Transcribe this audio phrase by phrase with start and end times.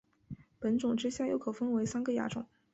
[0.57, 2.47] 本种之下又可分为三个亚种。